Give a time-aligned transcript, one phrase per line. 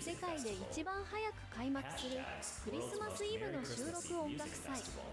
[0.00, 2.16] 世界でいちばん早く開幕する
[2.64, 5.04] ク Christmas Eve recorded music festival.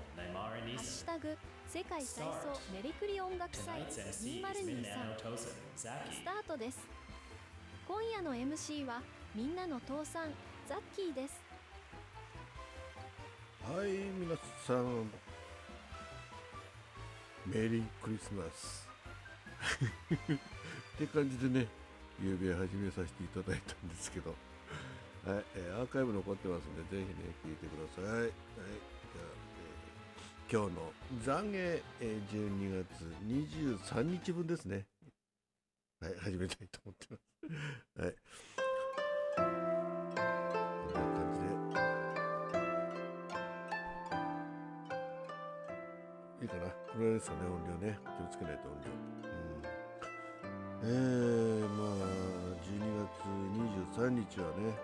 [7.85, 9.01] 今夜の MC は
[9.35, 10.29] みんなの父さん
[10.69, 11.41] ザッキーです。
[13.63, 15.11] はい皆さん。
[17.45, 18.87] メリークリスマス。
[20.95, 21.82] って感じでね。
[22.23, 24.33] 夕べ始めさせていただいたんですけど、
[25.27, 28.03] はい、えーアーカイブ残ってますんで、ぜひね、聞いてください。
[28.05, 29.25] はい、じゃあ、
[29.59, 30.93] えー今日の
[31.25, 34.85] 懺悔、えー12月23日分ですね。
[35.99, 37.23] はい、始めたいと思ってます。
[38.01, 38.15] はい。
[39.35, 39.45] こん
[40.93, 41.47] な感じで。
[46.41, 48.91] いいかなこれですかね音量ね気をつけないと音量
[49.29, 49.42] うん
[50.85, 52.83] えー、まあ12
[53.95, 54.75] 月23日はね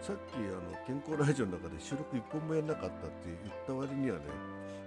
[0.00, 4.24] さっきあの健康ラジオの中で収録1本もやんなかったって言った割にはね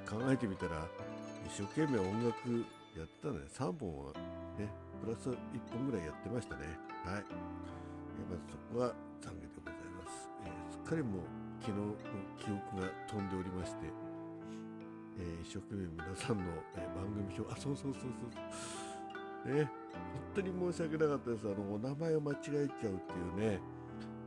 [0.09, 0.87] 考えてみたら
[1.45, 2.65] 一生懸命音楽
[2.97, 3.45] やってたね。
[3.45, 4.13] 3本は
[4.57, 4.69] ね
[5.05, 5.37] プラス1
[5.71, 6.65] 本ぐらいやってましたね。
[7.05, 7.53] はい、えー
[8.25, 8.89] まずそこは
[9.21, 11.21] 懺悔でございます、えーすっかりもう
[11.61, 11.93] 昨日の
[12.41, 13.85] 記憶が飛んでおりまして
[15.19, 18.01] えー一生懸命皆さんの、えー番組表あそうそうそう
[19.45, 19.53] そう。
[19.53, 19.82] ね。
[19.93, 21.47] 本当に申し訳なかったです。
[21.47, 22.89] あのお名前を間違えちゃうってい
[23.29, 23.59] うね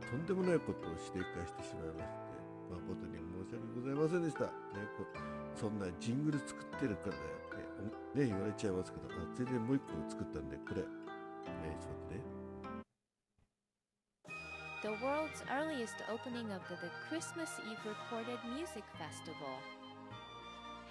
[0.09, 2.27] とんでもないことをして返してしまいまして
[2.71, 4.51] 誠に申し訳ございませんでした、ね、
[4.95, 5.03] こ
[5.55, 7.37] そんなジングル作ってるからだよ
[7.83, 10.87] って、ね、言われちゃいますけどあ全然もう一個作ったんでこれ、ね、
[11.43, 12.37] ちょっと待ってね。
[14.83, 19.57] The world's earliest opening of the, the Christmas Eve Recorded Music Festival.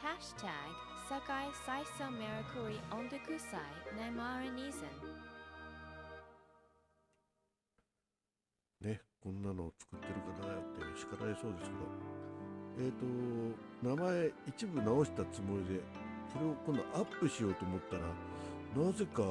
[0.06, 0.70] Hashtag
[1.10, 4.94] Sakai Saisa Mercury on the Kusai Naimara Nisen.
[8.80, 13.04] ね、こんなのを作ってる方だって叱られそうですけど、えっ、と、
[13.82, 15.80] 名前一部直したつもりで、
[16.32, 18.02] それを今度アップしようと思ったら、
[18.86, 19.24] なぜか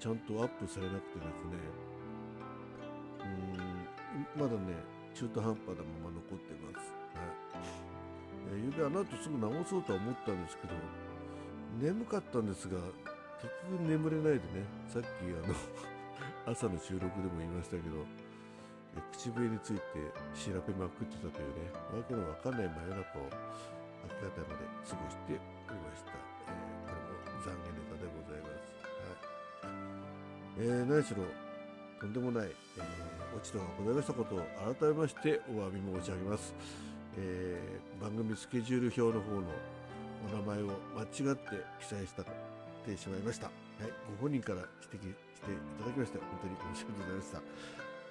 [0.00, 1.54] ちゃんとアップされなくてですね、
[3.20, 4.74] うーん、まだね、
[5.14, 6.92] 中途半端なまま残ってます。
[7.14, 7.77] はい。
[8.50, 10.74] えー、ゆうべあの後すぐ直そうとは思ったんですけど、
[11.80, 12.76] 眠かったんですが、
[13.40, 15.54] 結局眠れないでね、さっきあの、
[16.52, 18.04] 朝の収録でも言いましたけど、
[19.12, 19.82] 口笛について
[20.34, 25.38] 調べまくってたというね、わけのわかんない真夜中を明け方まで過ごして
[25.68, 26.12] おりました。
[26.48, 28.60] えーこれも懺悔ネタでございます。
[29.60, 29.76] はい。
[30.58, 31.22] えー何しろ、
[32.00, 34.38] とんでもない、えー落ち度がございましたことを
[34.74, 36.54] 改めましてお詫び申し上げます。
[37.18, 39.50] えー番組スケジュール表の方の
[40.30, 41.50] お名前を間違って
[41.82, 42.30] 記載したて
[42.96, 43.46] しまいました。
[43.46, 43.52] は
[43.86, 43.90] い、
[44.22, 47.42] ご本人から指摘していただきまして、本当に申し訳ございました。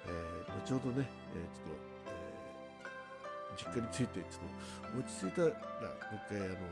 [0.08, 1.80] えー後ほどね、えーちょっと、
[2.12, 4.52] えー実家について、ちょっ
[4.92, 6.68] と落ち着いたら、もう一回、あの、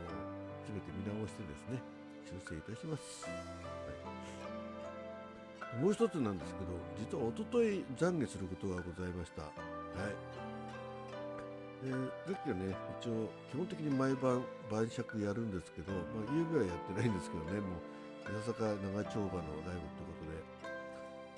[0.61, 1.81] すべて見直してですね、
[2.21, 3.25] 修正いたします。
[3.25, 3.33] は
[5.73, 9.41] い、もう一つなんですけど、実は一昨日懺悔することがございました。
[9.41, 10.13] はい。
[11.83, 20.57] えー、さっきはね、一応、基本的に毎晩晩酌やるんですけど、まあ、夕べはやってないんですけどね、もう、八坂長丁場のライブということで、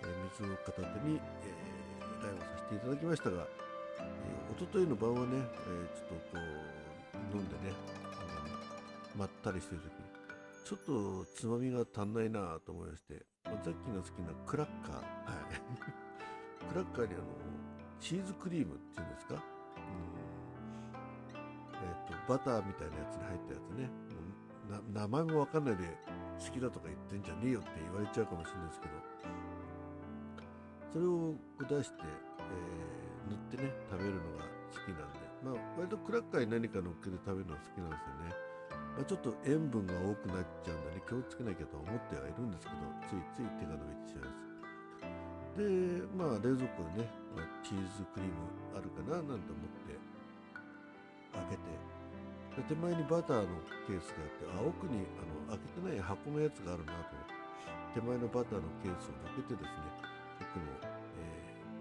[0.01, 3.47] えー水を片手に、えーライブをさせていただきましたが、
[4.00, 7.75] えー、一昨日の晩はね、えーちょっとこう、飲んでね、
[8.16, 8.56] あの
[9.17, 10.07] まったりしてる時に、
[10.63, 15.01] ちょっとつまみが足んないなと思いまして、まあザッキーが好きなクラッカー、は
[15.51, 15.59] い。
[16.71, 17.23] クラッカーにあの、
[18.00, 19.44] チーズクリームっていうんですか、
[22.29, 23.90] バターみたいなやつに入ったやつね、
[24.69, 25.84] もう名前もわかんないで
[26.38, 28.94] 好きだとか言ってんじゃねえよって言われちゃうかもしれないですけど、
[30.94, 31.34] それを
[31.68, 38.33] 出して、えー塗ってね、食べるのが好きなんで、まあ、割とクラッカーに何か乗っけて食べるのが好きなんですよね。
[38.98, 45.62] まあ、ちょっと塩分が多くなっちゃうんでね、気をつけなきゃと思ってはいるんですけど、ついつい手が伸びてしまいます。
[45.62, 45.69] で、
[46.18, 48.33] まあ、冷蔵庫にね、まあチーズクリーム
[48.74, 49.94] あるかななんて思って、
[51.38, 51.69] 開けて、
[52.59, 53.47] で手前にバターの
[53.88, 57.15] ケースがあって、あ、奥にあの開けてない箱のやつがあるなと、
[57.95, 59.88] 手前のバターのケースを開けてですね、
[60.44, 61.79] 奥の、えー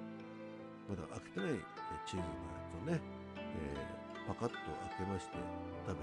[0.88, 1.60] まだ開けてない
[2.06, 3.02] チーズのやつをね、
[3.42, 3.98] えー
[4.28, 4.54] パカッと
[4.94, 5.36] 開けまして
[5.88, 5.98] 食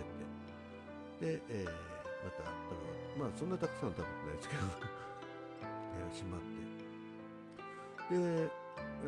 [1.24, 2.76] べて、で、えーまた食
[3.16, 4.62] べ、まあそんなたくさん食べてないですけど、
[6.04, 8.52] えーしまって、で、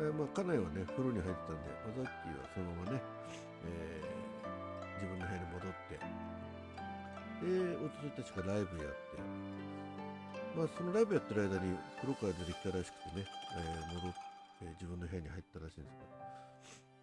[0.00, 3.02] ーまあ家内はね、風呂に入ってたんで、まあザッキーはそのままね、
[3.68, 4.08] えー
[4.98, 6.02] 自分の部屋に戻って、
[7.46, 9.22] で、弟たちがライブやって、
[10.58, 14.18] まあそのライブやってる間に風呂から出てきたらしくてね、えー戻って、
[14.74, 15.96] 自分の部屋に入ったらしいんです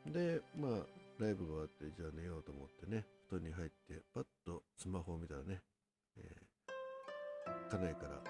[0.03, 0.19] けど。
[0.19, 0.85] で、まあ、
[1.17, 5.61] ライブが終わって、じゃあ寝ようと思ってね、布団に入って、パッとスマホを見たらね、
[6.17, 6.55] えー
[7.71, 8.21] 家内から、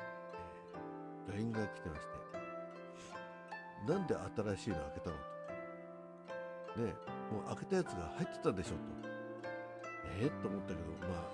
[1.27, 5.35] えー LINE が来てまして、なんで新しいの開けたのと。
[6.81, 6.93] ね
[7.31, 9.14] もう開けたやつが入ってたでしょと。
[10.19, 10.25] え？
[10.25, 11.29] ー、と思ったけど、まあ、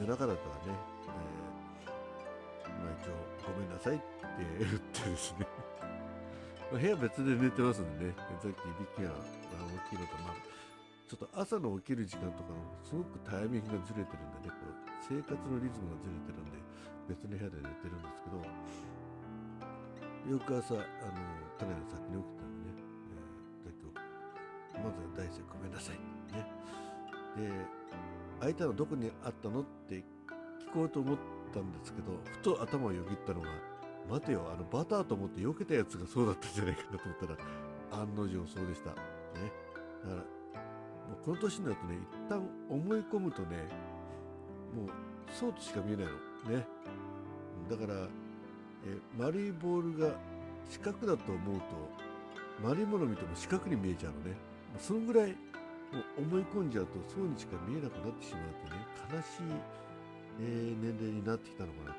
[0.00, 0.78] 夜中だったらね、
[1.08, 1.54] えー
[2.84, 3.16] まあ一応、
[3.48, 4.04] ごめんなさいって
[4.58, 5.46] 言ってですね、
[6.72, 10.34] ま部屋別で寝てますんでね、さっきいびきが大きいのと、まあ、
[11.08, 16.58] ちょっと朝の起きる時間とかのすごくタイミングがずれてるんでね、こう生活のリズムがずれてるんで、
[17.08, 18.40] 別の部屋で寝てるんですけど、
[20.24, 20.84] 翌朝、あの、
[21.60, 22.80] かなり先に起きたんでね、
[23.12, 23.92] えー、だけど、
[24.80, 26.48] まずは大生ごめんなさいってね。
[27.36, 27.50] で、
[28.40, 29.60] 開いたのどこにあったの？
[29.60, 31.18] って聞こうと思っ
[31.52, 33.48] たんですけど、ふと頭をよぎったのが、
[34.10, 38.90] 待てよ、あのバターと思って避けたやつがそうだったんじゃないかなと思ったら、案の定そうでした。
[38.90, 38.96] ね。
[40.02, 43.56] だから、もうこの年になるとね、一旦思い込むとね、
[44.74, 44.88] もう
[45.32, 46.56] そうとしか見えないの。
[46.58, 46.66] ね。
[47.70, 48.08] だから、
[48.86, 50.14] え丸いボールが
[50.68, 51.64] 四角だと思うと、
[52.62, 54.36] 丸いもの見ても四角に見えちゃうのね。
[54.78, 55.36] そのぐらい
[56.18, 58.80] 思い込んじゃうとそうにしか見えなくなってしまうとね、
[59.14, 59.54] 悲しい、
[60.40, 61.98] えー年齢になってきたのかなと。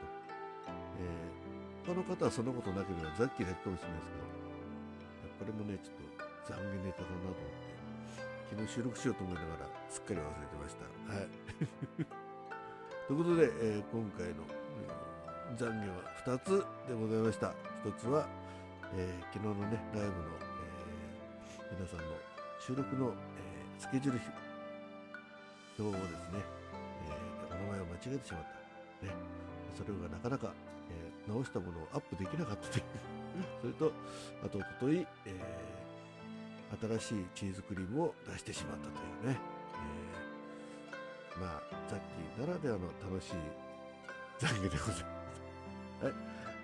[1.00, 1.56] えー
[1.86, 4.26] 他の方はそんなことなければザッキーだけかもしれないですけど、
[5.38, 10.90] これもね、ちょっと残念ネタだなと思って、昨日収録しようと思いながらすっかり忘れてました。
[11.14, 11.30] はい。
[13.06, 17.54] ということで、えー今回の、えー残念は2つでございました。
[17.86, 18.26] 1つは、
[18.98, 20.42] えー昨日のね、ライブの、
[21.70, 22.06] え皆さんの
[22.60, 23.14] 収録の、
[23.80, 24.22] スケジュール
[25.80, 26.40] 表をですね、
[27.10, 29.06] えーお名前を間違えてしまった。
[29.08, 29.14] ね、
[29.76, 30.54] それがなかなか、
[30.90, 32.84] えー直したものをアップできなかったという。
[33.62, 33.92] それと、
[34.46, 35.76] あと、おととい、えー
[37.00, 39.40] 新しいチーズクリームを出してしまったというね。
[41.34, 43.34] えーまあ、ザッキーならではの楽しい
[44.40, 45.06] 懺悔でございます。
[46.06, 46.14] はい。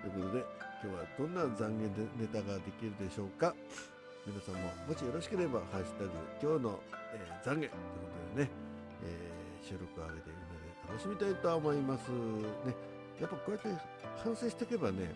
[0.02, 0.44] ということで、
[0.82, 3.54] 今日はどんな懺悔でネタができるでしょうか
[4.24, 6.78] 皆さんももしよろしければ、ハッシュタグ、今日の、
[7.10, 7.74] えー懺悔というこ
[8.30, 8.50] とでね、
[9.02, 12.06] えー収録を上げてみんなで楽しみたいと思います。
[12.10, 12.70] ね。
[13.18, 13.68] やっぱこうやって
[14.22, 15.10] 反省していけばね、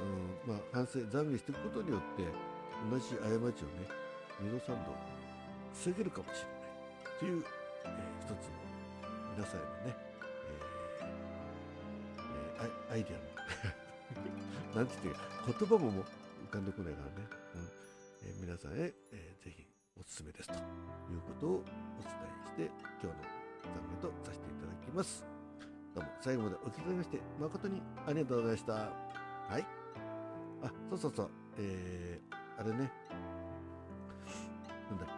[0.00, 2.24] うん、まあ反省、懺悔していくことによって、
[2.88, 3.92] 同じ過ちをね、
[4.40, 4.96] 二度三度
[5.76, 7.20] 防げるかもしれない。
[7.20, 7.44] という、
[7.84, 8.56] えー一つの
[9.36, 9.96] 皆さんのね、
[10.96, 11.04] えー
[12.56, 16.04] えーアイアイデアの、 なんて言って、言葉もも
[16.48, 17.28] 浮かんでこないからね。
[17.56, 17.65] うん
[18.46, 19.66] 皆さんへ、えーぜひ
[19.98, 20.60] おすすめですという
[21.20, 22.70] ことをお伝えして、
[23.02, 23.26] 今日の
[23.74, 25.26] 懺悔とさせていただきます。
[25.96, 28.72] どうも最後までお聞きいただきまして、誠にありがとうございました。
[28.72, 29.66] はい。
[30.62, 31.30] あ、そうそうそう。
[31.58, 32.76] えー、あれね。
[34.90, 35.14] なんだっけ。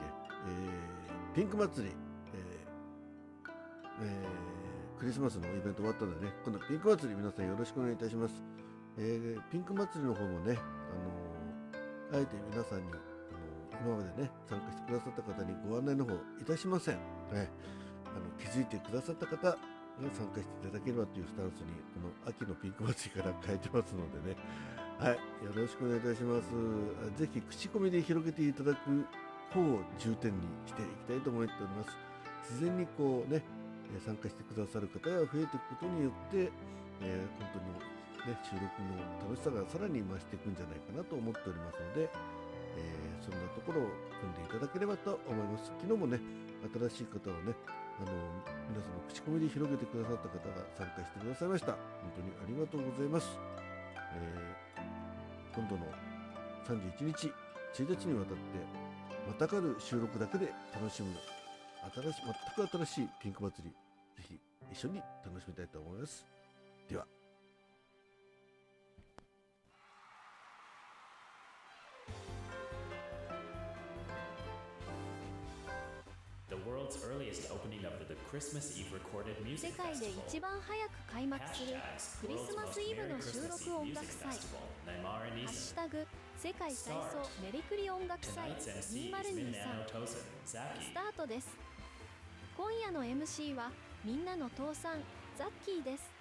[0.49, 1.95] えー、ピンク祭り。
[2.33, 8.43] えー、えー、クリスマスのイベント終わったんでね、今度ピンク祭り皆さんよろしくお願いいたします。
[8.97, 10.63] えー、ピンク祭りの方もね、あ
[10.97, 11.39] のー
[12.11, 12.85] あえて皆さんに、
[13.81, 16.95] 今までね、参加してくださった方にご案内の方いたしません。
[17.33, 17.49] ね、
[18.07, 19.57] あの気づいてくださった方が
[20.13, 24.37] 参加していただければというスタンスに、この秋のピンク祭りから変えてますのでね、
[24.99, 26.51] はい、よろしくお願いいたします。
[27.06, 29.06] あぜひ口コミで広げていただく
[29.55, 31.97] 方を重点にしていきたいと思っております。
[32.51, 33.43] 自然にこうね、
[34.05, 36.51] 参加してくださる方が増えていくことによって、
[37.03, 42.11] えー本当にね、収録の楽しさがさらに増していくんじゃないかなと思っておりますので、
[42.77, 43.89] えーそんなところを
[44.20, 45.72] 組んでいただければと思います。
[45.81, 46.20] 昨日もね、
[46.91, 47.55] 新しい方をね、
[47.98, 48.13] あの
[48.70, 51.72] 皆さんの口コミで広げてくださった方が参加してくださいました。
[51.72, 53.29] 本当にありがとうございます。
[54.15, 54.58] えー
[55.58, 55.87] 今度の
[56.69, 57.32] 31日、
[57.75, 58.43] 1日にわたって、
[59.27, 61.08] またかる収録だけで楽しむ、
[61.93, 62.22] 新しい、
[62.56, 66.25] 全く新しいピンク祭り、ぜひ一緒に楽しみたいと思います。
[66.89, 67.18] では。
[78.31, 81.81] 世界で一番早く開幕する
[82.20, 84.93] クリスマスイブの収録音楽祭「ハ
[85.47, 86.06] ッシュタグ
[86.37, 88.77] 世界最早メリクリ音楽祭2023」
[90.44, 91.49] スタートです。
[92.55, 93.70] 今夜の MC は
[94.05, 95.03] みんなの父さん
[95.39, 96.18] ザッキーです。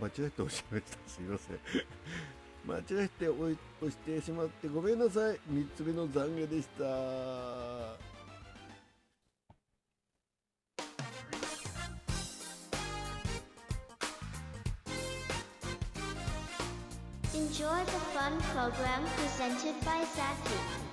[0.00, 0.98] 間違えておっしました。
[1.06, 1.58] すいません。
[2.66, 3.56] 間違えて押
[3.88, 6.84] してしまってごめんなさい3つ目の懺悔でした
[17.36, 20.85] Enjoy the fun program presented by Zaki.